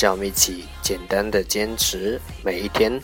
[0.00, 3.00] 让我们一起简单的坚持每一天。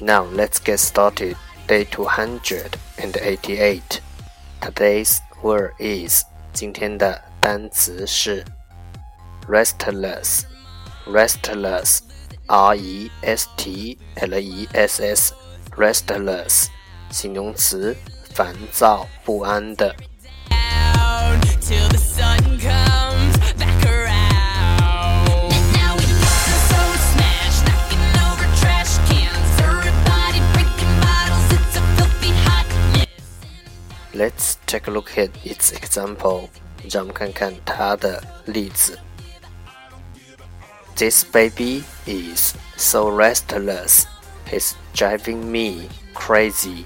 [0.00, 1.36] Now let's get started.
[1.68, 4.00] Day two hundred and eighty-eight.
[4.60, 8.44] Today's word is 今天的单词是
[9.48, 10.42] restless.
[11.06, 12.00] Restless.
[12.48, 15.32] R E S T L E S S.
[15.76, 16.66] Restless.
[17.10, 17.96] 形容词，
[18.34, 19.94] 烦躁不安的。
[34.16, 36.48] Let's take a look at its example.
[36.90, 38.98] 让我们看看它的例子。
[40.96, 44.04] This baby is so restless.
[44.50, 46.84] He's driving me crazy.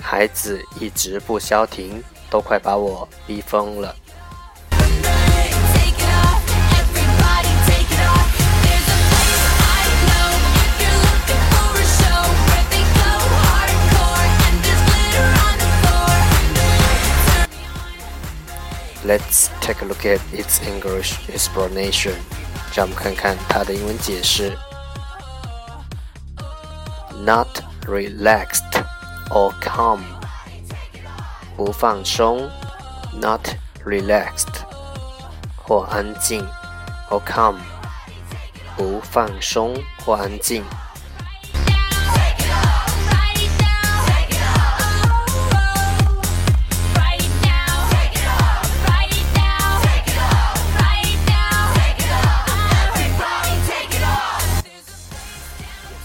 [0.00, 3.94] 孩子一直不消停，都快把我逼疯了。
[19.12, 22.14] Let's take a look at its English explanation.
[22.74, 24.56] 让我们看看它的英文解释。
[27.24, 28.84] Not relaxed
[29.30, 30.00] or calm，
[31.56, 32.48] 不放松；
[33.12, 33.48] not
[33.84, 34.64] relaxed
[35.56, 36.44] 或安静；
[37.10, 37.56] or calm，
[38.76, 40.64] 不放松或安静。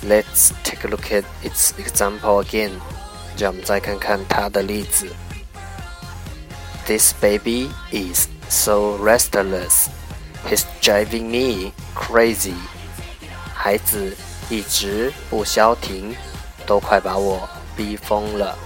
[0.08, 2.72] Let's take a look at its example again.
[3.38, 5.08] 让我们再看看它的例子。
[6.86, 9.88] This baby is so restless.
[10.46, 12.56] He's driving me crazy.
[13.54, 14.16] 孩子
[14.50, 16.16] 一直不消停，
[16.66, 18.58] 都快把我逼疯了。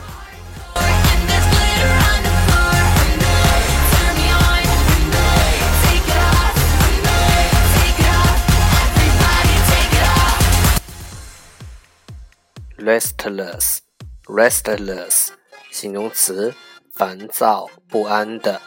[12.82, 13.80] restless,
[14.26, 15.30] restless，
[15.72, 16.54] 形容词，
[16.94, 18.62] 烦躁不安的。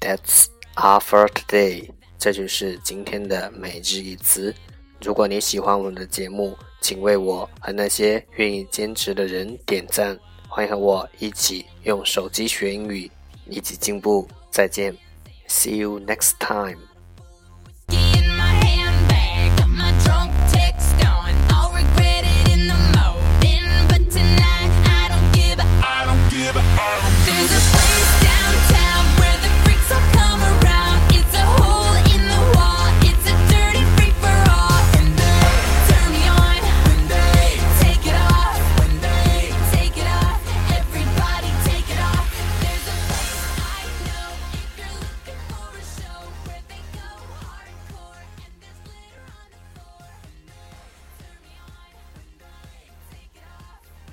[0.00, 4.54] That's all for today，这就是今天的每日一词。
[5.00, 10.17] 如果你喜欢我们的节目， 请为我和那些愿意坚持的人点赞。
[10.47, 13.09] 欢迎和我一起用手机学英语，
[13.49, 14.27] 一起进步。
[14.49, 14.95] 再见
[15.47, 16.79] ，See you next time。